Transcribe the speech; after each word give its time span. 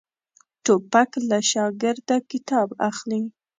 توپک 0.65 1.09
له 1.29 1.37
شاګرده 1.51 2.17
کتاب 2.31 2.67
اخلي. 2.89 3.21